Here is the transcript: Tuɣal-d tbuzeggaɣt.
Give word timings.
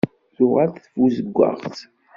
Tuɣal-d 0.35 0.81
tbuzeggaɣt. 0.85 1.77